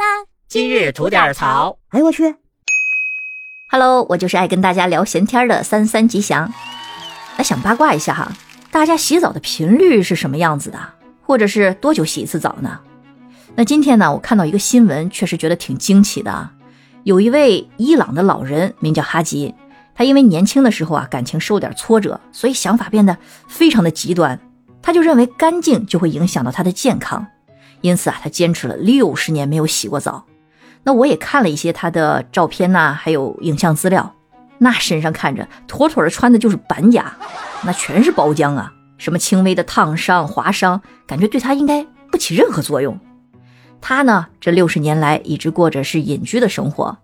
[0.00, 0.24] 啦！
[0.48, 1.78] 今日吐点槽。
[1.90, 2.34] 哎呦我去
[3.70, 6.50] ！Hello，我就是爱跟大家聊闲天的三三吉祥。
[7.36, 8.32] 来想八卦一下哈，
[8.70, 10.78] 大家洗澡的频率是什么样子的？
[11.22, 12.80] 或者是多久洗一次澡呢？
[13.54, 16.52] 那今天呢，我看到一个新闻，确实觉得挺惊奇的啊。
[17.04, 19.54] 有一位伊朗的老人，名叫哈吉，
[19.94, 24.40] 他因为年轻的时候啊，感情受点挫折，所以想法变得非常的极端。
[24.82, 27.26] 他就认为干净就会影响到他的健康，
[27.80, 30.24] 因此啊，他坚持了六十年没有洗过澡。
[30.82, 34.14] 那我也看了一些他的照片呐，还有影像资料，
[34.58, 37.14] 那身上看着妥妥的穿的就是板甲，
[37.62, 42.98] 那全是包浆啊，什么轻微的烫伤、划伤，感觉对他应该不起任何作用。
[43.80, 46.96] 他呢，这六十年来一直过着是隐居的生活，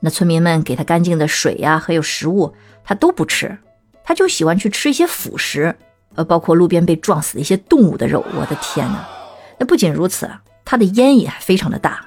[0.00, 2.54] 那村民们给他干净的水呀，还有食物，
[2.84, 3.56] 他都不吃，
[4.04, 5.74] 他就喜欢去吃一些腐食，
[6.14, 8.24] 呃，包括路边被撞死的一些动物的肉。
[8.34, 9.06] 我的天哪！
[9.64, 10.30] 不仅如此，
[10.64, 12.06] 他的烟瘾还非常的大。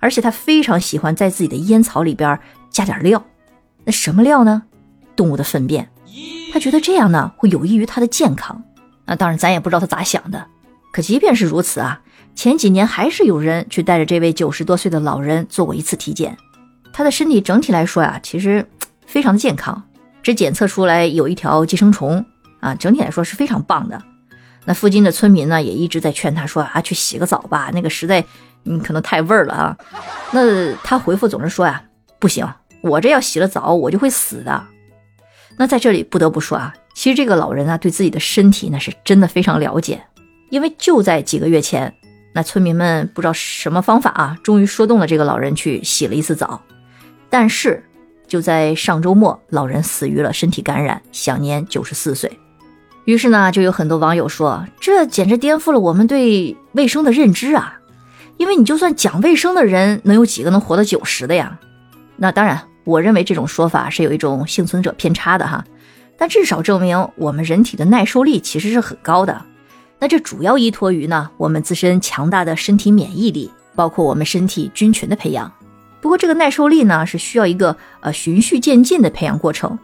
[0.00, 3.24] 而且他非常喜欢在自己的烟草里边加点料，
[3.84, 4.62] 那什么料呢？
[5.16, 5.88] 动物的粪便。
[6.52, 8.62] 他觉得这样呢会有益于他的健康。
[9.06, 10.46] 那当然，咱也不知道他咋想的。
[10.92, 12.02] 可即便是如此啊，
[12.34, 16.36] 前几年还是有人去带着这位九十多岁的老人做过一次体检。
[16.92, 18.68] 他的身体整体来说呀，其实
[19.06, 19.82] 非常的健康，
[20.22, 22.24] 只检测出来有一条寄生虫
[22.60, 24.00] 啊，整体来说是非常棒的。
[24.64, 28.24] 那附近的村民呢也一直在劝他说啊，去洗个澡吧，那个实在。
[28.66, 29.76] 嗯，可能太味儿了啊。
[30.30, 31.84] 那他回复总是说呀，
[32.18, 32.48] 不行，
[32.80, 34.64] 我这要洗了澡，我就会死的。
[35.58, 40.02] 那在这里不得不说啊，其实这个老人啊，对自己的身体那是真的非常了解。
[40.48, 41.94] 因为就在几个月前，
[42.32, 46.62] 那村民们不知道什么方法啊，终于说动了这个老人去洗了一次澡。
[47.28, 47.84] 但是
[48.26, 52.38] 就在上周末，老人死于了身体感染，享年九十四岁。
[53.04, 57.78] 于是呢，就有很多网友说，这简直颠覆了我们对卫生的认知啊。
[58.36, 61.58] 因为你就算讲卫生的人，能有几个能活到九十的呀？
[62.16, 65.64] 那当然，我认为这种说法是有一种幸存者偏差的哈。
[66.16, 69.40] 但至少证明我们人体的耐受力其实是很高的。
[69.98, 75.52] 那这主要依托于呢我们自身强大的身体免疫力，包括我们身体菌群的培养。
[76.00, 79.78] 不过这个耐受力呢是需要一个呃循序渐进的培养过程。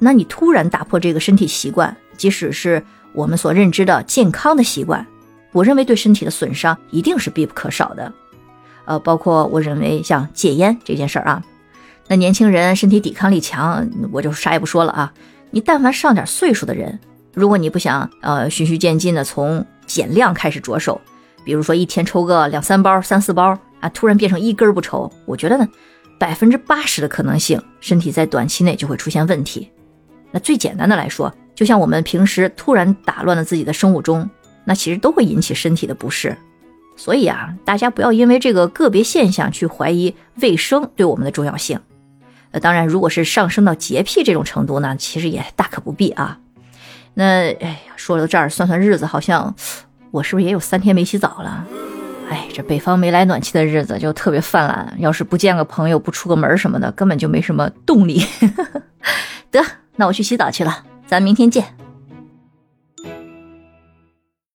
[0.00, 5.06] 那你突然打破这个身体习惯，即使是我们所认知的健康的习惯。
[5.52, 8.12] 我认为对身体的损伤一定是必不可少的，
[8.84, 11.42] 呃，包括我认为像戒烟这件事儿啊，
[12.06, 15.12] 那年轻人身体抵抗力强，我就啥也不说了啊。
[15.50, 16.98] 你但凡上点岁数的人，
[17.34, 21.00] 如果你不想呃循序渐进的从减量开始着手，
[21.44, 25.66] 比如说一天抽个两三包、三四包啊，突然变成一根不抽，我觉得呢，
[26.16, 29.68] 百分之八十的可能性，身体在短期内就会出现问题。
[30.30, 34.28] 那最简单的来说，就像我们平时突然打乱了自己的生物钟。
[34.62, 36.36] 那其实都会引起身体的不适，
[36.94, 41.80] 所以啊，大家不要因为这个个别现象去怀疑卫生对我们的重要性。
[42.50, 46.38] 呃，当然，如果是上升到洁癖这种程度呢，其实也大可不必啊。
[47.14, 47.24] 那
[47.54, 49.52] 哎呀，说到这儿，算算日子，好像
[50.10, 51.66] 我是不是也有三天没洗澡了？
[52.28, 58.22] 哎，这北方没来暖气的日子就特别泛滥，要是不见个朋友，不出个门什么的，根本就没什么动力。
[60.00, 61.62] 那我去洗澡去了，咱明天见。